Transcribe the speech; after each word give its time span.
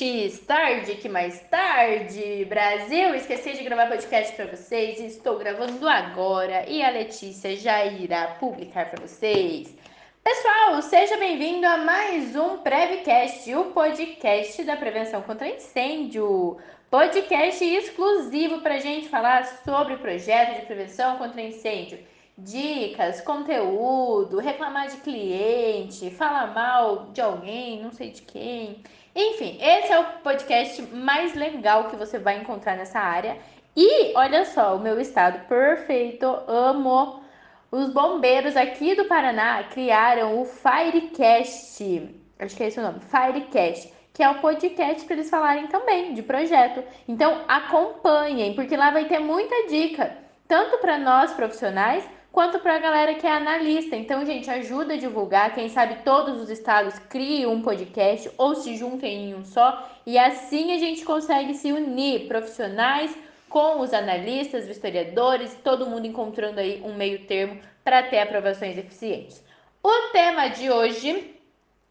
antes 0.00 0.38
tarde 0.46 0.94
que 0.94 1.08
mais 1.08 1.40
tarde, 1.50 2.44
Brasil. 2.44 3.16
Esqueci 3.16 3.54
de 3.54 3.64
gravar 3.64 3.88
podcast 3.88 4.32
para 4.36 4.46
vocês 4.46 5.00
estou 5.00 5.36
gravando 5.36 5.88
agora 5.88 6.64
e 6.68 6.80
a 6.84 6.90
Letícia 6.90 7.56
já 7.56 7.84
irá 7.84 8.36
publicar 8.38 8.90
para 8.90 9.04
vocês. 9.04 9.74
Pessoal, 10.22 10.80
seja 10.82 11.16
bem-vindo 11.16 11.66
a 11.66 11.78
mais 11.78 12.36
um 12.36 12.58
Prevcast, 12.58 13.52
o 13.56 13.72
podcast 13.72 14.62
da 14.62 14.76
prevenção 14.76 15.20
contra 15.22 15.48
incêndio. 15.48 16.58
Podcast 16.88 17.64
exclusivo 17.64 18.60
para 18.60 18.78
gente 18.78 19.08
falar 19.08 19.46
sobre 19.64 19.96
projeto 19.96 20.60
de 20.60 20.66
prevenção 20.66 21.18
contra 21.18 21.42
incêndio 21.42 21.98
dicas, 22.38 23.20
conteúdo, 23.20 24.38
reclamar 24.38 24.88
de 24.88 24.98
cliente, 24.98 26.08
falar 26.10 26.54
mal 26.54 27.06
de 27.12 27.20
alguém, 27.20 27.82
não 27.82 27.90
sei 27.90 28.10
de 28.10 28.22
quem. 28.22 28.80
Enfim, 29.20 29.58
esse 29.60 29.92
é 29.92 29.98
o 29.98 30.04
podcast 30.22 30.80
mais 30.94 31.34
legal 31.34 31.90
que 31.90 31.96
você 31.96 32.20
vai 32.20 32.38
encontrar 32.38 32.76
nessa 32.76 33.00
área. 33.00 33.36
E 33.76 34.12
olha 34.14 34.44
só, 34.44 34.76
o 34.76 34.78
meu 34.78 35.00
estado 35.00 35.44
perfeito, 35.48 36.24
amo. 36.46 37.20
Os 37.68 37.92
bombeiros 37.92 38.56
aqui 38.56 38.94
do 38.94 39.06
Paraná 39.06 39.64
criaram 39.64 40.40
o 40.40 40.44
Firecast. 40.44 42.14
Acho 42.38 42.56
que 42.56 42.62
é 42.62 42.68
esse 42.68 42.78
o 42.78 42.82
nome, 42.84 43.00
Firecast, 43.00 43.92
que 44.14 44.22
é 44.22 44.30
o 44.30 44.38
podcast 44.38 45.04
para 45.04 45.16
eles 45.16 45.28
falarem 45.28 45.66
também 45.66 46.14
de 46.14 46.22
projeto. 46.22 46.84
Então 47.08 47.42
acompanhem, 47.48 48.54
porque 48.54 48.76
lá 48.76 48.92
vai 48.92 49.06
ter 49.06 49.18
muita 49.18 49.66
dica, 49.66 50.16
tanto 50.46 50.78
para 50.78 50.96
nós 50.96 51.32
profissionais 51.32 52.08
quanto 52.32 52.58
para 52.60 52.76
a 52.76 52.78
galera 52.78 53.14
que 53.14 53.26
é 53.26 53.32
analista. 53.32 53.96
Então, 53.96 54.24
gente, 54.24 54.50
ajuda 54.50 54.94
a 54.94 54.98
divulgar. 54.98 55.54
Quem 55.54 55.68
sabe 55.68 56.02
todos 56.04 56.40
os 56.40 56.50
estados 56.50 56.98
criem 56.98 57.46
um 57.46 57.62
podcast 57.62 58.30
ou 58.38 58.54
se 58.54 58.76
juntem 58.76 59.30
em 59.30 59.34
um 59.34 59.44
só. 59.44 59.88
E 60.06 60.18
assim 60.18 60.72
a 60.72 60.78
gente 60.78 61.04
consegue 61.04 61.54
se 61.54 61.72
unir, 61.72 62.28
profissionais 62.28 63.16
com 63.48 63.80
os 63.80 63.94
analistas, 63.94 64.68
historiadores, 64.68 65.56
todo 65.64 65.86
mundo 65.86 66.06
encontrando 66.06 66.60
aí 66.60 66.82
um 66.84 66.94
meio 66.94 67.26
termo 67.26 67.60
para 67.82 68.02
ter 68.02 68.18
aprovações 68.18 68.76
eficientes. 68.76 69.42
O 69.82 70.12
tema 70.12 70.48
de 70.48 70.70
hoje 70.70 71.34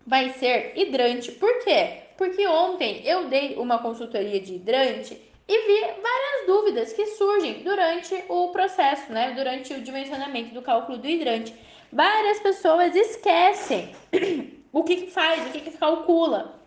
vai 0.06 0.30
ser 0.32 0.74
hidrante. 0.76 1.32
Por 1.32 1.64
quê? 1.64 2.04
Porque 2.18 2.48
ontem 2.48 3.02
eu 3.06 3.28
dei 3.28 3.56
uma 3.56 3.80
consultoria 3.80 4.40
de 4.40 4.56
hidrante 4.56 5.20
e 5.48 5.68
vi 5.68 6.02
várias 6.02 6.46
dúvidas 6.46 6.92
que 6.92 7.06
surgem 7.06 7.64
durante 7.64 8.24
o 8.28 8.50
processo, 8.50 9.12
né? 9.12 9.32
Durante 9.32 9.74
o 9.74 9.82
dimensionamento 9.82 10.54
do 10.54 10.62
cálculo 10.62 10.98
do 10.98 11.08
hidrante. 11.08 11.56
Várias 11.92 12.40
pessoas 12.40 12.94
esquecem 12.96 13.96
o 14.74 14.84
que, 14.84 14.98
que 14.98 15.12
faz, 15.12 15.48
o 15.48 15.52
que, 15.52 15.62
que 15.62 15.78
calcula, 15.78 16.60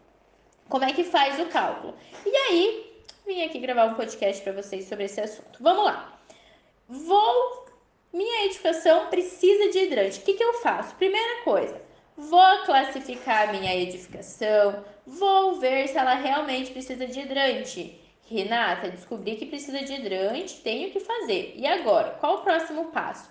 como 0.68 0.84
é 0.84 0.92
que 0.92 1.04
faz 1.04 1.38
o 1.38 1.46
cálculo. 1.46 1.94
E 2.24 2.34
aí, 2.34 2.94
vim 3.26 3.42
aqui 3.42 3.58
gravar 3.58 3.84
um 3.84 3.94
podcast 3.94 4.42
para 4.42 4.54
vocês 4.54 4.86
sobre 4.86 5.04
esse 5.04 5.20
assunto. 5.20 5.62
Vamos 5.62 5.84
lá. 5.84 6.18
Vou. 6.88 7.68
Minha 8.12 8.46
edificação 8.46 9.06
precisa 9.06 9.70
de 9.70 9.78
hidrante. 9.78 10.18
O 10.18 10.22
que, 10.22 10.34
que 10.34 10.42
eu 10.42 10.54
faço? 10.54 10.96
Primeira 10.96 11.44
coisa, 11.44 11.80
vou 12.16 12.58
classificar 12.64 13.48
a 13.48 13.52
minha 13.52 13.72
edificação, 13.76 14.84
vou 15.06 15.60
ver 15.60 15.86
se 15.86 15.96
ela 15.96 16.14
realmente 16.14 16.72
precisa 16.72 17.06
de 17.06 17.20
hidrante. 17.20 17.99
Renata, 18.30 18.88
descobri 18.88 19.34
que 19.34 19.46
precisa 19.46 19.82
de 19.82 19.92
hidrante, 19.92 20.60
tenho 20.62 20.92
que 20.92 21.00
fazer. 21.00 21.52
E 21.56 21.66
agora, 21.66 22.10
qual 22.20 22.36
o 22.36 22.42
próximo 22.42 22.92
passo? 22.92 23.28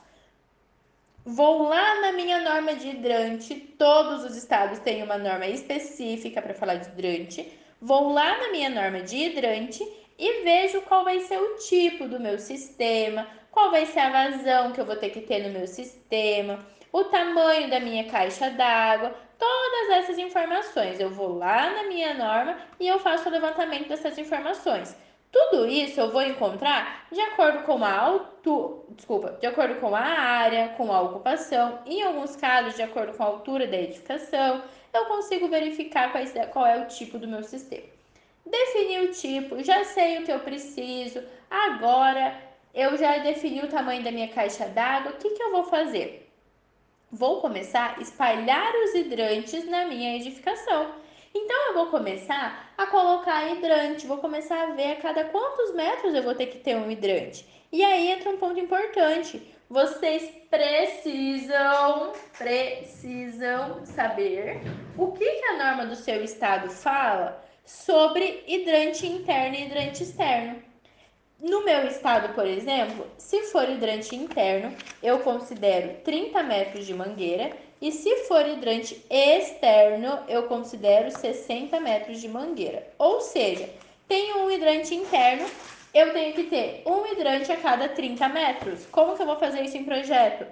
Vou 1.23 1.63
lá 1.69 2.01
na 2.01 2.11
minha 2.11 2.41
norma 2.41 2.75
de 2.75 2.89
hidrante, 2.89 3.55
todos 3.77 4.25
os 4.25 4.35
estados 4.35 4.79
têm 4.79 5.01
uma 5.01 5.17
norma 5.17 5.47
específica 5.47 6.41
para 6.41 6.53
falar 6.53 6.75
de 6.75 6.89
hidrante. 6.89 7.49
Vou 7.81 8.11
lá 8.11 8.39
na 8.39 8.51
minha 8.51 8.69
norma 8.69 9.01
de 9.01 9.15
hidrante 9.15 9.81
e 10.17 10.43
vejo 10.43 10.81
qual 10.81 11.05
vai 11.05 11.21
ser 11.21 11.37
o 11.37 11.55
tipo 11.59 12.05
do 12.05 12.19
meu 12.19 12.37
sistema, 12.37 13.25
qual 13.59 13.71
vai 13.71 13.85
ser 13.85 13.99
a 13.99 14.09
vazão 14.09 14.71
que 14.71 14.79
eu 14.79 14.85
vou 14.85 14.95
ter 14.95 15.09
que 15.09 15.19
ter 15.19 15.45
no 15.45 15.49
meu 15.49 15.67
sistema, 15.67 16.65
o 16.93 17.03
tamanho 17.03 17.69
da 17.69 17.77
minha 17.77 18.05
caixa 18.05 18.49
d'água, 18.51 19.13
todas 19.37 19.97
essas 19.97 20.17
informações. 20.17 20.97
Eu 20.97 21.09
vou 21.09 21.37
lá 21.37 21.69
na 21.69 21.83
minha 21.83 22.13
norma 22.13 22.57
e 22.79 22.87
eu 22.87 22.97
faço 22.99 23.27
o 23.27 23.31
levantamento 23.31 23.89
dessas 23.89 24.17
informações. 24.17 24.95
Tudo 25.29 25.67
isso 25.67 25.99
eu 25.99 26.09
vou 26.09 26.21
encontrar 26.21 27.05
de 27.11 27.19
acordo 27.19 27.63
com 27.63 27.83
a 27.83 27.99
altura, 27.99 28.81
desculpa, 28.91 29.37
de 29.41 29.45
acordo 29.45 29.75
com 29.75 29.93
a 29.93 29.99
área, 29.99 30.69
com 30.69 30.89
a 30.93 31.01
ocupação, 31.01 31.79
em 31.85 32.01
alguns 32.01 32.37
casos 32.37 32.75
de 32.75 32.81
acordo 32.81 33.11
com 33.17 33.23
a 33.23 33.27
altura 33.27 33.67
da 33.67 33.75
edificação, 33.75 34.63
eu 34.93 35.05
consigo 35.05 35.49
verificar 35.49 36.13
qual 36.53 36.65
é 36.65 36.77
o 36.77 36.87
tipo 36.87 37.19
do 37.19 37.27
meu 37.27 37.43
sistema. 37.43 37.89
Defini 38.45 38.99
o 39.01 39.11
tipo, 39.11 39.61
já 39.61 39.83
sei 39.83 40.19
o 40.19 40.23
que 40.23 40.31
eu 40.31 40.39
preciso, 40.39 41.21
agora 41.51 42.48
eu 42.73 42.97
já 42.97 43.17
defini 43.19 43.61
o 43.61 43.69
tamanho 43.69 44.03
da 44.03 44.11
minha 44.11 44.27
caixa 44.27 44.67
d'água, 44.67 45.11
o 45.11 45.17
que, 45.17 45.29
que 45.31 45.43
eu 45.43 45.51
vou 45.51 45.63
fazer? 45.63 46.29
vou 47.11 47.41
começar 47.41 47.95
a 47.97 48.01
espalhar 48.01 48.71
os 48.83 48.93
hidrantes 48.93 49.65
na 49.65 49.85
minha 49.85 50.15
edificação. 50.15 50.93
Então 51.33 51.67
eu 51.67 51.73
vou 51.73 51.87
começar 51.87 52.71
a 52.77 52.85
colocar 52.87 53.51
hidrante, 53.51 54.07
vou 54.07 54.17
começar 54.17 54.63
a 54.63 54.73
ver 54.73 54.93
a 54.93 54.95
cada 54.95 55.25
quantos 55.25 55.73
metros 55.73 56.13
eu 56.13 56.23
vou 56.23 56.35
ter 56.35 56.47
que 56.47 56.59
ter 56.59 56.75
um 56.75 56.89
hidrante. 56.89 57.45
E 57.71 57.83
aí 57.83 58.11
entra 58.11 58.31
um 58.31 58.37
ponto 58.37 58.59
importante. 58.59 59.41
Vocês 59.69 60.27
precisam, 60.49 62.13
precisam 62.35 63.85
saber 63.85 64.59
o 64.97 65.11
que, 65.11 65.23
que 65.23 65.45
a 65.45 65.57
norma 65.57 65.85
do 65.85 65.95
seu 65.95 66.23
estado 66.23 66.69
fala 66.69 67.43
sobre 67.63 68.43
hidrante 68.47 69.05
interno 69.05 69.55
e 69.55 69.65
hidrante 69.65 70.01
externo. 70.01 70.68
No 71.41 71.63
meu 71.63 71.87
estado, 71.87 72.33
por 72.33 72.45
exemplo, 72.45 73.07
se 73.17 73.43
for 73.43 73.69
hidrante 73.69 74.13
interno, 74.13 74.75
eu 75.01 75.19
considero 75.19 76.01
30 76.03 76.43
metros 76.43 76.85
de 76.85 76.93
mangueira 76.93 77.51
e 77.81 77.93
se 77.93 78.13
for 78.25 78.45
hidrante 78.45 79.01
externo, 79.09 80.19
eu 80.27 80.43
considero 80.43 81.09
60 81.09 81.79
metros 81.79 82.19
de 82.19 82.27
mangueira. 82.27 82.85
Ou 82.97 83.21
seja, 83.21 83.69
tenho 84.05 84.39
um 84.39 84.51
hidrante 84.51 84.93
interno, 84.93 85.47
eu 85.93 86.11
tenho 86.11 86.33
que 86.33 86.43
ter 86.43 86.83
um 86.85 87.05
hidrante 87.05 87.49
a 87.53 87.55
cada 87.55 87.87
30 87.87 88.27
metros. 88.27 88.85
Como 88.87 89.15
que 89.15 89.21
eu 89.21 89.25
vou 89.25 89.37
fazer 89.37 89.61
isso 89.61 89.77
em 89.77 89.85
projeto? 89.85 90.45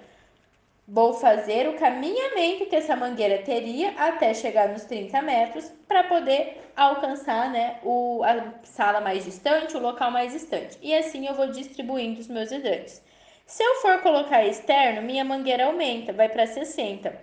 Vou 0.90 1.12
fazer 1.12 1.68
o 1.68 1.74
caminhamento 1.74 2.64
que 2.64 2.74
essa 2.74 2.96
mangueira 2.96 3.42
teria 3.42 3.90
até 3.90 4.32
chegar 4.32 4.70
nos 4.70 4.84
30 4.84 5.20
metros 5.20 5.70
para 5.86 6.04
poder 6.04 6.62
alcançar 6.74 7.50
né, 7.50 7.78
o, 7.82 8.22
a 8.24 8.54
sala 8.64 8.98
mais 8.98 9.26
distante, 9.26 9.76
o 9.76 9.80
local 9.80 10.10
mais 10.10 10.32
distante. 10.32 10.78
E 10.80 10.94
assim 10.94 11.26
eu 11.26 11.34
vou 11.34 11.50
distribuindo 11.50 12.20
os 12.20 12.26
meus 12.26 12.50
hidrantes. 12.50 13.02
Se 13.44 13.62
eu 13.62 13.74
for 13.82 14.00
colocar 14.00 14.46
externo, 14.46 15.02
minha 15.02 15.26
mangueira 15.26 15.66
aumenta, 15.66 16.10
vai 16.14 16.30
para 16.30 16.46
60. 16.46 17.14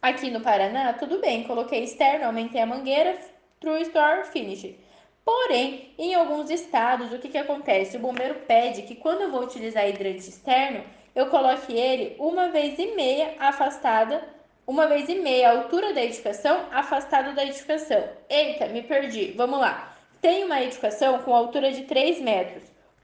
Aqui 0.00 0.30
no 0.30 0.40
Paraná, 0.40 0.92
tudo 0.92 1.20
bem, 1.20 1.42
coloquei 1.42 1.82
externo, 1.82 2.26
aumentei 2.26 2.60
a 2.60 2.66
mangueira, 2.66 3.18
true 3.58 3.82
store, 3.82 4.28
finish. 4.28 4.76
Porém, 5.24 5.92
em 5.98 6.14
alguns 6.14 6.48
estados, 6.48 7.12
o 7.12 7.18
que, 7.18 7.28
que 7.28 7.38
acontece? 7.38 7.96
O 7.96 8.00
bombeiro 8.00 8.36
pede 8.46 8.82
que 8.82 8.94
quando 8.94 9.22
eu 9.22 9.32
vou 9.32 9.42
utilizar 9.42 9.88
hidrante 9.88 10.28
externo, 10.28 10.84
eu 11.18 11.26
coloque 11.26 11.76
ele 11.76 12.14
uma 12.16 12.48
vez 12.48 12.78
e 12.78 12.94
meia 12.94 13.34
afastada, 13.40 14.22
uma 14.64 14.86
vez 14.86 15.08
e 15.08 15.16
meia 15.16 15.50
a 15.50 15.58
altura 15.58 15.92
da 15.92 16.04
edificação, 16.04 16.66
afastado 16.70 17.34
da 17.34 17.44
edificação. 17.44 18.08
Eita, 18.30 18.68
me 18.68 18.82
perdi. 18.82 19.32
Vamos 19.32 19.58
lá. 19.58 19.96
Tem 20.20 20.44
uma 20.44 20.62
edificação 20.62 21.18
com 21.22 21.34
altura 21.34 21.72
de 21.72 21.82
3 21.86 22.20
metros. 22.20 22.62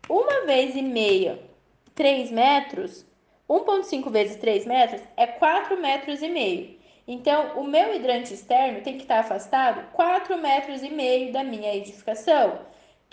Uma 0.09 0.47
vez 0.47 0.77
e 0.77 0.83
meia, 0.83 1.41
3 1.97 2.31
metros, 2.31 3.05
1,5 3.51 4.09
vezes 4.13 4.37
3 4.37 4.65
metros 4.65 5.03
é 5.17 5.27
4 5.27 5.77
metros 5.81 6.23
e 6.23 6.29
meio. 6.29 6.79
Então, 7.09 7.59
o 7.59 7.65
meu 7.65 7.97
hidrante 7.97 8.33
externo 8.33 8.81
tem 8.83 8.95
que 8.97 9.03
estar 9.03 9.19
afastado 9.19 9.91
4 9.91 10.39
metros 10.39 10.85
e 10.85 10.89
meio 10.89 11.33
da 11.33 11.43
minha 11.43 11.75
edificação. 11.75 12.61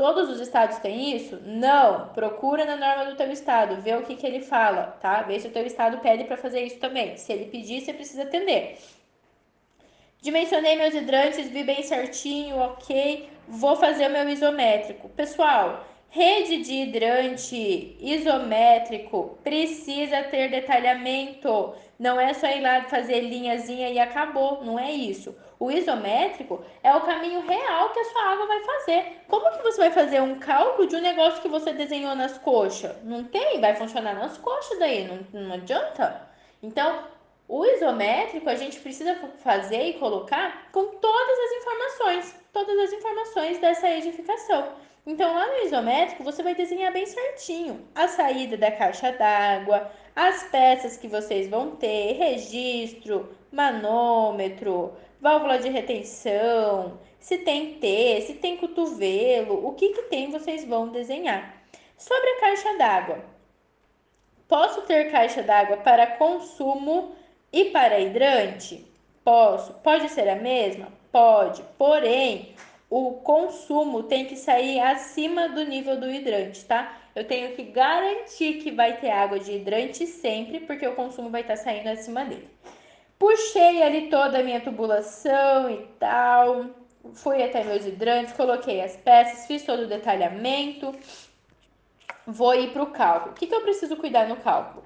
Todos 0.01 0.31
os 0.31 0.39
estados 0.39 0.79
têm 0.79 1.15
isso? 1.15 1.39
Não. 1.45 2.07
Procura 2.07 2.65
na 2.65 2.75
norma 2.75 3.05
do 3.05 3.15
teu 3.15 3.31
estado, 3.31 3.83
vê 3.83 3.93
o 3.93 4.01
que, 4.01 4.15
que 4.15 4.25
ele 4.25 4.41
fala, 4.41 4.97
tá? 4.99 5.21
Vê 5.21 5.39
se 5.39 5.47
o 5.47 5.51
teu 5.51 5.63
estado 5.63 5.99
pede 5.99 6.23
para 6.23 6.35
fazer 6.35 6.61
isso 6.61 6.79
também. 6.79 7.15
Se 7.17 7.31
ele 7.31 7.45
pedir, 7.45 7.81
você 7.81 7.93
precisa 7.93 8.23
atender. 8.23 8.79
Dimensionei 10.19 10.75
meus 10.75 10.95
hidrantes, 10.95 11.51
vi 11.51 11.63
bem 11.63 11.83
certinho, 11.83 12.57
ok. 12.57 13.29
Vou 13.47 13.75
fazer 13.75 14.07
o 14.07 14.09
meu 14.09 14.27
isométrico. 14.27 15.07
Pessoal, 15.09 15.85
rede 16.09 16.63
de 16.63 16.73
hidrante 16.73 17.95
isométrico 17.99 19.37
precisa 19.43 20.23
ter 20.23 20.49
detalhamento. 20.49 21.75
Não 21.99 22.19
é 22.19 22.33
só 22.33 22.47
ir 22.47 22.61
lá 22.61 22.85
fazer 22.85 23.19
linhazinha 23.21 23.91
e 23.91 23.99
acabou. 23.99 24.65
Não 24.65 24.79
é 24.79 24.91
isso. 24.91 25.35
O 25.61 25.69
isométrico 25.69 26.55
é 26.81 26.91
o 26.95 27.01
caminho 27.01 27.41
real 27.41 27.89
que 27.93 27.99
a 27.99 28.05
sua 28.05 28.23
água 28.31 28.47
vai 28.47 28.63
fazer. 28.63 29.21
Como 29.27 29.51
que 29.51 29.61
você 29.61 29.77
vai 29.81 29.91
fazer 29.91 30.19
um 30.19 30.39
cálculo 30.39 30.87
de 30.87 30.95
um 30.95 31.01
negócio 31.01 31.39
que 31.39 31.47
você 31.47 31.71
desenhou 31.71 32.15
nas 32.15 32.35
coxas? 32.39 32.95
Não 33.03 33.25
tem, 33.25 33.61
vai 33.61 33.75
funcionar 33.75 34.15
nas 34.15 34.39
coxas 34.39 34.79
daí, 34.79 35.07
não, 35.07 35.19
não 35.39 35.53
adianta. 35.53 36.27
Então, 36.63 37.03
O 37.53 37.65
isométrico 37.65 38.49
a 38.49 38.55
gente 38.55 38.79
precisa 38.79 39.13
fazer 39.39 39.83
e 39.89 39.93
colocar 39.99 40.69
com 40.71 40.85
todas 40.85 41.39
as 41.39 41.51
informações, 41.51 42.35
todas 42.53 42.79
as 42.79 42.93
informações 42.93 43.57
dessa 43.59 43.89
edificação. 43.89 44.69
Então, 45.05 45.33
lá 45.35 45.47
no 45.47 45.65
isométrico, 45.65 46.23
você 46.23 46.41
vai 46.41 46.55
desenhar 46.55 46.93
bem 46.93 47.05
certinho 47.05 47.85
a 47.93 48.07
saída 48.07 48.55
da 48.55 48.71
caixa 48.71 49.11
d'água, 49.11 49.91
as 50.15 50.43
peças 50.43 50.95
que 50.95 51.09
vocês 51.09 51.49
vão 51.49 51.75
ter, 51.75 52.13
registro, 52.13 53.35
manômetro, 53.51 54.93
válvula 55.21 55.59
de 55.59 55.69
retenção, 55.69 56.99
se 57.19 57.37
tem 57.37 57.75
T, 57.75 58.21
se 58.25 58.33
tem 58.33 58.57
cotovelo, 58.57 59.67
o 59.67 59.73
que, 59.73 59.89
que 59.89 60.01
tem 60.03 60.31
vocês 60.31 60.65
vão 60.65 60.89
desenhar. 60.89 61.61
Sobre 61.95 62.27
a 62.27 62.39
caixa 62.39 62.77
d'água, 62.79 63.23
posso 64.47 64.81
ter 64.81 65.11
caixa 65.11 65.43
d'água 65.43 65.77
para 65.77 66.17
consumo 66.17 67.15
e 67.53 67.65
para 67.65 67.99
hidrante? 67.99 68.83
Posso. 69.23 69.73
Pode 69.75 70.09
ser 70.09 70.27
a 70.27 70.35
mesma? 70.35 70.87
Pode. 71.11 71.63
Porém, 71.77 72.55
o 72.89 73.13
consumo 73.23 74.03
tem 74.03 74.25
que 74.25 74.35
sair 74.35 74.79
acima 74.79 75.47
do 75.47 75.63
nível 75.63 75.99
do 75.99 76.11
hidrante, 76.11 76.65
tá? 76.65 76.97
Eu 77.13 77.27
tenho 77.27 77.55
que 77.55 77.63
garantir 77.63 78.55
que 78.55 78.71
vai 78.71 78.97
ter 78.97 79.11
água 79.11 79.39
de 79.39 79.51
hidrante 79.51 80.07
sempre, 80.07 80.61
porque 80.61 80.87
o 80.87 80.95
consumo 80.95 81.29
vai 81.29 81.41
estar 81.41 81.57
saindo 81.57 81.89
acima 81.89 82.25
dele. 82.25 82.49
Puxei 83.21 83.83
ali 83.83 84.09
toda 84.09 84.39
a 84.39 84.43
minha 84.43 84.59
tubulação 84.61 85.69
e 85.69 85.85
tal, 85.99 86.65
fui 87.13 87.43
até 87.43 87.63
meus 87.63 87.85
hidrantes, 87.85 88.33
coloquei 88.33 88.81
as 88.81 88.97
peças, 88.97 89.45
fiz 89.45 89.63
todo 89.63 89.83
o 89.83 89.87
detalhamento. 89.87 90.91
Vou 92.25 92.55
ir 92.55 92.73
para 92.73 92.81
o 92.81 92.87
cálculo. 92.87 93.33
O 93.33 93.35
que, 93.35 93.45
que 93.45 93.53
eu 93.53 93.61
preciso 93.61 93.95
cuidar 93.95 94.27
no 94.27 94.37
cálculo? 94.37 94.83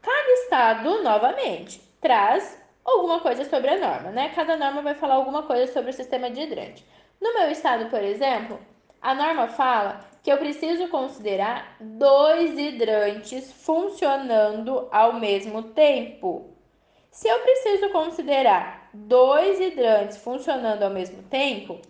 Cada 0.00 0.30
estado, 0.32 1.02
novamente, 1.02 1.78
traz 2.00 2.58
alguma 2.82 3.20
coisa 3.20 3.44
sobre 3.44 3.68
a 3.68 3.78
norma, 3.78 4.10
né? 4.12 4.32
Cada 4.34 4.56
norma 4.56 4.80
vai 4.80 4.94
falar 4.94 5.16
alguma 5.16 5.42
coisa 5.42 5.70
sobre 5.70 5.90
o 5.90 5.94
sistema 5.94 6.30
de 6.30 6.40
hidrante. 6.40 6.86
No 7.20 7.34
meu 7.34 7.50
estado, 7.50 7.90
por 7.90 8.02
exemplo, 8.02 8.58
a 9.02 9.14
norma 9.14 9.48
fala 9.48 10.06
que 10.22 10.32
eu 10.32 10.38
preciso 10.38 10.88
considerar 10.88 11.76
dois 11.80 12.58
hidrantes 12.58 13.52
funcionando 13.52 14.88
ao 14.90 15.12
mesmo 15.12 15.64
tempo. 15.64 16.55
Se 17.16 17.28
eu 17.28 17.40
preciso 17.40 17.88
considerar 17.88 18.90
dois 18.92 19.58
hidrantes 19.58 20.18
funcionando 20.18 20.82
ao 20.82 20.90
mesmo 20.90 21.22
tempo, 21.22 21.80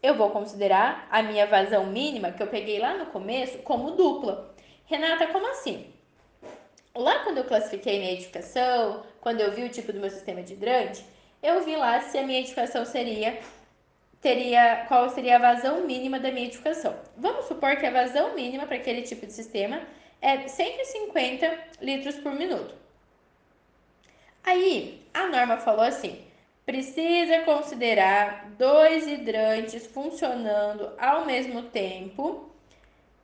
eu 0.00 0.14
vou 0.14 0.30
considerar 0.30 1.08
a 1.10 1.24
minha 1.24 1.44
vazão 1.44 1.86
mínima, 1.86 2.30
que 2.30 2.40
eu 2.40 2.46
peguei 2.46 2.78
lá 2.78 2.96
no 2.96 3.06
começo, 3.06 3.58
como 3.58 3.96
dupla. 3.96 4.54
Renata, 4.84 5.26
como 5.26 5.50
assim? 5.50 5.92
Lá 6.94 7.24
quando 7.24 7.38
eu 7.38 7.44
classifiquei 7.44 7.98
minha 7.98 8.12
edificação, 8.12 9.02
quando 9.20 9.40
eu 9.40 9.50
vi 9.50 9.64
o 9.64 9.68
tipo 9.68 9.92
do 9.92 9.98
meu 9.98 10.08
sistema 10.08 10.40
de 10.40 10.52
hidrante, 10.52 11.04
eu 11.42 11.64
vi 11.64 11.74
lá 11.74 12.00
se 12.02 12.16
a 12.16 12.22
minha 12.22 12.38
edificação 12.38 12.84
seria 12.84 13.40
teria 14.20 14.84
qual 14.86 15.10
seria 15.10 15.34
a 15.34 15.40
vazão 15.40 15.84
mínima 15.84 16.20
da 16.20 16.30
minha 16.30 16.46
edificação. 16.46 16.94
Vamos 17.16 17.46
supor 17.46 17.74
que 17.74 17.86
a 17.86 17.90
vazão 17.90 18.36
mínima 18.36 18.68
para 18.68 18.76
aquele 18.76 19.02
tipo 19.02 19.26
de 19.26 19.32
sistema 19.32 19.80
é 20.22 20.46
150 20.46 21.58
litros 21.80 22.14
por 22.18 22.32
minuto. 22.32 22.85
Aí 24.46 25.02
a 25.12 25.26
norma 25.26 25.56
falou 25.56 25.84
assim: 25.84 26.20
precisa 26.64 27.40
considerar 27.40 28.52
dois 28.56 29.08
hidrantes 29.08 29.88
funcionando 29.88 30.92
ao 30.98 31.26
mesmo 31.26 31.64
tempo 31.64 32.48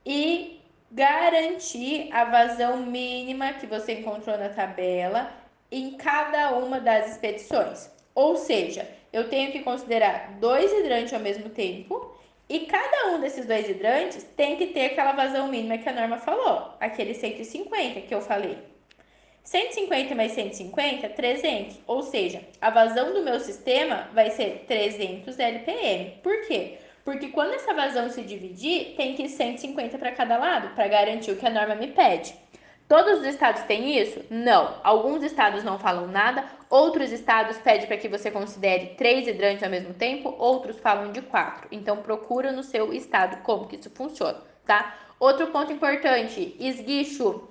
e 0.05 0.59
garantir 0.91 2.09
a 2.11 2.25
vazão 2.25 2.77
mínima 2.85 3.53
que 3.53 3.65
você 3.65 3.93
encontrou 3.93 4.37
na 4.37 4.49
tabela 4.49 5.31
em 5.71 5.91
cada 5.91 6.57
uma 6.57 6.81
das 6.81 7.11
expedições. 7.11 7.89
Ou 8.13 8.35
seja, 8.35 8.85
eu 9.13 9.29
tenho 9.29 9.51
que 9.53 9.61
considerar 9.61 10.33
dois 10.41 10.71
hidrantes 10.73 11.13
ao 11.13 11.21
mesmo 11.21 11.49
tempo 11.49 12.13
e 12.49 12.65
cada 12.65 13.11
um 13.11 13.21
desses 13.21 13.45
dois 13.45 13.67
hidrantes 13.69 14.23
tem 14.35 14.57
que 14.57 14.67
ter 14.67 14.87
aquela 14.87 15.13
vazão 15.13 15.47
mínima 15.47 15.77
que 15.77 15.87
a 15.87 15.93
norma 15.93 16.17
falou, 16.17 16.73
aquele 16.81 17.13
150 17.13 18.01
que 18.01 18.13
eu 18.13 18.21
falei. 18.21 18.72
150 19.43 20.15
mais 20.15 20.31
150, 20.31 21.09
300. 21.09 21.79
Ou 21.85 22.01
seja, 22.01 22.41
a 22.61 22.69
vazão 22.69 23.13
do 23.13 23.23
meu 23.23 23.39
sistema 23.39 24.09
vai 24.13 24.29
ser 24.31 24.65
300 24.67 25.37
LPM. 25.37 26.19
Por 26.23 26.41
quê? 26.47 26.77
Porque 27.03 27.27
quando 27.27 27.53
essa 27.53 27.73
vazão 27.73 28.09
se 28.09 28.21
dividir, 28.21 28.95
tem 28.95 29.13
que 29.13 29.23
ir 29.23 29.29
150 29.29 29.97
para 29.97 30.13
cada 30.13 30.37
lado, 30.37 30.73
para 30.73 30.87
garantir 30.87 31.31
o 31.31 31.35
que 31.35 31.45
a 31.45 31.49
norma 31.49 31.75
me 31.75 31.87
pede. 31.87 32.33
Todos 32.87 33.19
os 33.19 33.25
estados 33.25 33.63
têm 33.63 33.97
isso? 33.97 34.21
Não. 34.29 34.79
Alguns 34.83 35.23
estados 35.23 35.63
não 35.63 35.79
falam 35.79 36.07
nada, 36.07 36.45
outros 36.69 37.11
estados 37.11 37.57
pedem 37.57 37.87
para 37.87 37.97
que 37.97 38.07
você 38.07 38.29
considere 38.29 38.95
três 38.95 39.27
hidrantes 39.27 39.63
ao 39.63 39.69
mesmo 39.69 39.93
tempo, 39.93 40.33
outros 40.37 40.79
falam 40.79 41.11
de 41.11 41.21
quatro. 41.21 41.67
Então 41.71 41.97
procura 41.97 42.51
no 42.51 42.63
seu 42.63 42.93
estado 42.93 43.41
como 43.43 43.67
que 43.67 43.75
isso 43.75 43.89
funciona, 43.89 44.41
tá? 44.65 44.95
Outro 45.19 45.47
ponto 45.47 45.71
importante, 45.71 46.55
esguicho. 46.59 47.49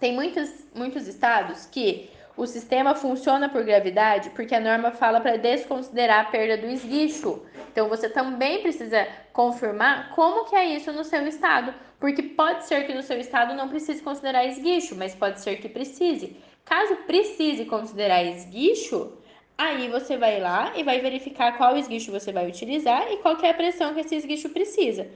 Tem 0.00 0.12
muitos, 0.12 0.50
muitos 0.74 1.06
estados 1.06 1.66
que 1.66 2.10
o 2.36 2.46
sistema 2.46 2.94
funciona 2.94 3.48
por 3.48 3.62
gravidade 3.62 4.30
porque 4.30 4.54
a 4.54 4.60
norma 4.60 4.90
fala 4.90 5.20
para 5.20 5.36
desconsiderar 5.36 6.20
a 6.20 6.30
perda 6.30 6.58
do 6.58 6.66
esguicho. 6.66 7.42
Então 7.70 7.88
você 7.88 8.08
também 8.08 8.60
precisa 8.60 9.06
confirmar 9.32 10.10
como 10.14 10.44
que 10.44 10.56
é 10.56 10.64
isso 10.64 10.92
no 10.92 11.04
seu 11.04 11.26
estado, 11.26 11.72
porque 12.00 12.22
pode 12.22 12.66
ser 12.66 12.86
que 12.86 12.94
no 12.94 13.02
seu 13.02 13.18
estado 13.18 13.54
não 13.54 13.68
precise 13.68 14.02
considerar 14.02 14.44
esguicho, 14.44 14.96
mas 14.96 15.14
pode 15.14 15.40
ser 15.40 15.56
que 15.56 15.68
precise. 15.68 16.36
Caso 16.64 16.96
precise 17.06 17.64
considerar 17.66 18.24
esguicho, 18.24 19.12
aí 19.56 19.88
você 19.88 20.16
vai 20.16 20.40
lá 20.40 20.72
e 20.74 20.82
vai 20.82 21.00
verificar 21.00 21.56
qual 21.56 21.76
esguicho 21.76 22.10
você 22.10 22.32
vai 22.32 22.48
utilizar 22.48 23.12
e 23.12 23.18
qual 23.18 23.38
é 23.40 23.50
a 23.50 23.54
pressão 23.54 23.94
que 23.94 24.00
esse 24.00 24.16
esguicho 24.16 24.48
precisa. 24.48 25.06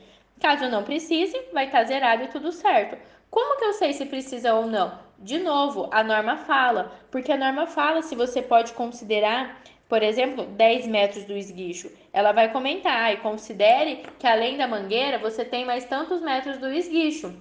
Caso 0.41 0.69
não 0.69 0.85
precise, 0.85 1.37
vai 1.53 1.67
estar 1.67 1.79
tá 1.79 1.85
zerado 1.85 2.23
e 2.25 2.29
tudo 2.29 2.53
certo. 2.53 2.97
Como 3.31 3.59
que 3.59 3.65
eu 3.65 3.73
sei 3.75 3.93
se 3.93 4.07
precisa 4.07 4.55
ou 4.55 4.67
não? 4.67 4.99
De 5.19 5.39
novo, 5.39 5.89
a 5.91 6.03
norma 6.03 6.37
fala, 6.37 6.93
porque 7.11 7.33
a 7.33 7.37
norma 7.37 7.67
fala 7.67 8.03
se 8.03 8.15
você 8.15 8.41
pode 8.41 8.73
considerar, 8.73 9.61
por 9.89 10.03
exemplo, 10.03 10.47
10 10.47 10.87
metros 10.87 11.25
do 11.25 11.37
esguicho. 11.37 11.91
Ela 12.13 12.33
vai 12.33 12.53
comentar 12.53 13.13
e 13.13 13.17
considere 13.19 14.05
que 14.19 14.27
além 14.27 14.57
da 14.57 14.69
mangueira 14.69 15.19
você 15.19 15.45
tem 15.45 15.65
mais 15.65 15.85
tantos 15.85 16.21
metros 16.21 16.59
do 16.59 16.73
esguicho. 16.73 17.35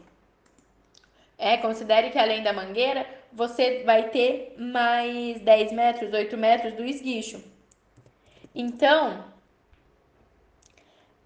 É, 1.37 1.57
considere 1.57 2.09
que 2.09 2.17
além 2.17 2.41
da 2.41 2.51
mangueira 2.51 3.05
você 3.31 3.83
vai 3.83 4.09
ter 4.09 4.55
mais 4.57 5.39
10 5.41 5.71
metros, 5.71 6.11
8 6.11 6.35
metros 6.35 6.73
do 6.73 6.83
esguicho. 6.83 7.44
Então, 8.56 9.23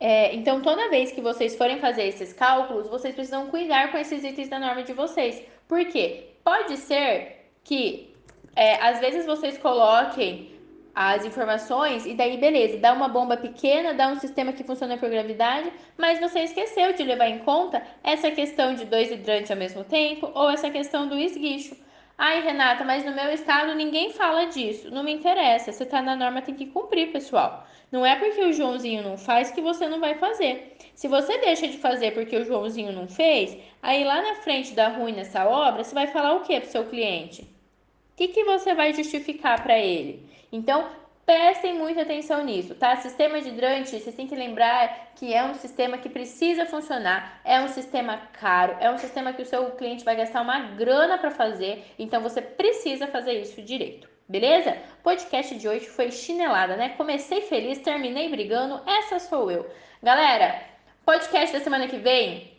é, 0.02 0.34
então, 0.34 0.62
toda 0.62 0.90
vez 0.90 1.12
que 1.12 1.22
vocês 1.22 1.56
forem 1.56 1.78
fazer 1.78 2.08
esses 2.08 2.34
cálculos, 2.34 2.88
vocês 2.88 3.14
precisam 3.14 3.46
cuidar 3.48 3.92
com 3.92 4.00
esses 4.00 4.24
itens 4.24 4.50
da 4.50 4.58
norma 4.58 4.82
de 4.82 4.94
vocês. 4.94 5.44
Por 5.68 5.86
quê? 5.86 6.32
Pode 6.44 6.76
ser 6.78 7.52
que 7.64 8.12
é, 8.56 8.82
às 8.84 9.00
vezes 9.00 9.28
vocês 9.28 9.60
coloquem 9.60 10.50
as 10.96 11.24
informações 11.24 12.08
e 12.08 12.16
daí 12.16 12.36
beleza, 12.38 12.80
dá 12.80 12.94
uma 12.94 13.08
bomba 13.08 13.38
pequena, 13.38 13.94
dá 13.94 14.08
um 14.08 14.20
sistema 14.20 14.52
que 14.52 14.64
funciona 14.64 14.98
por 14.98 15.08
gravidade, 15.08 15.72
mas 15.96 16.20
você 16.20 16.40
esqueceu 16.40 16.94
de 16.94 17.04
levar 17.04 17.28
em 17.28 17.38
conta 17.40 17.82
essa 18.04 18.32
questão 18.32 18.74
de 18.74 18.86
dois 18.86 19.12
hidrantes 19.12 19.52
ao 19.52 19.58
mesmo 19.58 19.84
tempo 19.84 20.32
ou 20.34 20.50
essa 20.50 20.72
questão 20.72 21.08
do 21.08 21.16
esguicho. 21.16 21.76
Ai, 22.24 22.40
Renata, 22.44 22.84
mas 22.84 23.04
no 23.04 23.16
meu 23.16 23.34
estado 23.34 23.74
ninguém 23.74 24.14
fala 24.14 24.46
disso. 24.46 24.92
Não 24.92 25.02
me 25.02 25.12
interessa. 25.12 25.72
Se 25.72 25.84
tá 25.88 26.04
na 26.04 26.16
norma, 26.16 26.40
tem 26.40 26.54
que 26.54 26.68
cumprir, 26.68 27.12
pessoal. 27.12 27.66
Não 27.92 28.06
é 28.06 28.16
porque 28.16 28.40
o 28.44 28.54
Joãozinho 28.54 29.02
não 29.02 29.18
faz 29.18 29.50
que 29.50 29.60
você 29.60 29.88
não 29.88 30.00
vai 30.00 30.14
fazer. 30.14 30.78
Se 30.94 31.08
você 31.08 31.40
deixa 31.40 31.68
de 31.68 31.80
fazer 31.80 32.12
porque 32.14 32.38
o 32.38 32.46
Joãozinho 32.46 32.92
não 32.92 33.08
fez, 33.08 33.58
aí 33.82 34.04
lá 34.04 34.22
na 34.22 34.36
frente 34.36 34.76
da 34.76 34.90
ruim 34.90 35.14
nessa 35.14 35.48
obra, 35.48 35.84
você 35.84 35.96
vai 35.96 36.06
falar 36.06 36.36
o 36.36 36.42
que 36.42 36.60
para 36.60 36.70
o 36.70 36.72
seu 36.72 36.86
cliente? 36.86 37.42
O 37.42 38.18
que, 38.18 38.28
que 38.28 38.44
você 38.44 38.76
vai 38.76 38.94
justificar 38.94 39.64
para 39.64 39.80
ele? 39.80 40.24
Então, 40.52 40.88
prestem 41.26 41.78
muita 41.78 42.02
atenção 42.02 42.44
nisso, 42.44 42.76
tá? 42.76 42.96
Sistema 42.98 43.42
de 43.42 43.50
hidrante, 43.50 43.90
vocês 43.90 44.16
têm 44.16 44.28
que 44.28 44.36
lembrar 44.36 45.12
que 45.16 45.34
é 45.34 45.44
um 45.44 45.54
sistema 45.56 45.98
que 45.98 46.10
precisa 46.10 46.66
funcionar, 46.66 47.42
é 47.44 47.60
um 47.62 47.68
sistema 47.68 48.18
caro, 48.34 48.76
é 48.80 48.90
um 48.92 48.98
sistema 48.98 49.34
que 49.34 49.42
o 49.42 49.46
seu 49.46 49.72
cliente 49.72 50.04
vai 50.04 50.16
gastar 50.16 50.42
uma 50.42 50.60
grana 50.76 51.18
para 51.18 51.32
fazer, 51.32 51.86
então 51.98 52.22
você 52.22 52.42
precisa 52.42 53.08
fazer 53.08 53.34
isso 53.34 53.62
direito. 53.62 54.10
Beleza? 54.28 54.78
Podcast 55.04 55.56
de 55.56 55.68
hoje 55.68 55.88
foi 55.88 56.10
chinelada, 56.12 56.78
né? 56.78 56.90
Comecei 56.96 57.42
feliz, 57.42 57.80
terminei 57.80 58.30
brigando, 58.30 58.82
essa 58.88 59.20
sou 59.20 59.52
eu. 59.52 59.70
Galera, 60.02 60.62
podcast 61.06 61.58
da 61.58 61.64
semana 61.64 61.88
que 61.88 61.98
vem 61.98 62.51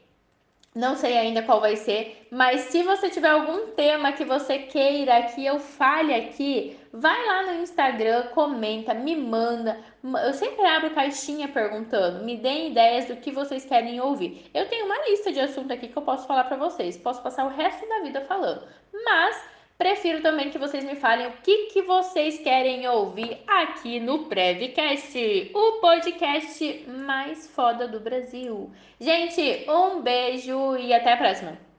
não 0.75 0.97
sei 0.97 1.19
ainda 1.19 1.43
qual 1.43 1.61
vai 1.61 1.77
ser, 1.77 2.27
mas 2.31 2.63
se 2.63 2.83
você 2.83 3.11
tiver 3.11 3.29
algum 3.29 3.73
tema 3.73 4.13
que 4.13 4.25
você 4.25 4.59
queira 4.61 5.23
que 5.25 5.45
eu 5.45 5.59
fale 5.59 6.15
aqui, 6.15 6.79
vai 6.91 7.27
lá 7.27 7.43
no 7.43 7.63
Instagram, 7.63 8.29
comenta, 8.29 8.95
me 8.95 9.15
manda. 9.15 9.79
Eu 10.03 10.33
sempre 10.33 10.65
abro 10.65 10.95
caixinha 10.95 11.47
perguntando, 11.49 12.25
me 12.25 12.39
deem 12.39 12.71
ideias 12.71 13.05
do 13.05 13.17
que 13.17 13.31
vocês 13.31 13.67
querem 13.67 14.01
ouvir. 14.01 14.51
Eu 14.55 14.67
tenho 14.69 14.87
uma 14.87 14.99
lista 15.11 15.31
de 15.31 15.41
assuntos 15.41 15.73
aqui 15.73 15.89
que 15.89 15.97
eu 15.97 16.03
posso 16.03 16.27
falar 16.27 16.45
para 16.45 16.57
vocês, 16.57 16.97
posso 16.97 17.23
passar 17.23 17.45
o 17.45 17.51
resto 17.51 17.87
da 17.87 18.01
vida 18.01 18.23
falando. 18.23 18.67
Mas 19.05 19.43
prefiro 19.83 20.23
também 20.23 20.49
que 20.49 20.59
vocês 20.59 20.85
me 20.85 20.95
falem 20.95 21.27
o 21.27 21.33
que, 21.43 21.67
que 21.73 21.83
vocês 21.83 22.39
querem 22.39 22.87
ouvir 22.87 23.43
aqui 23.49 23.99
no 23.99 24.27
Prevcast, 24.27 25.51
o 25.53 25.81
podcast 25.81 26.85
mais 26.87 27.49
foda 27.49 27.89
do 27.89 27.99
Brasil. 27.99 28.71
Gente, 29.01 29.69
um 29.69 30.01
beijo 30.01 30.77
e 30.77 30.95
até 30.95 31.15
a 31.15 31.17
próxima! 31.17 31.72